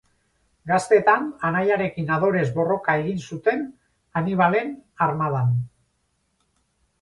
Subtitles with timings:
[0.69, 3.61] Gaztetan anaiarekin adorez borroka egin zuten
[4.21, 4.73] Hanibalen
[5.09, 5.55] armadan.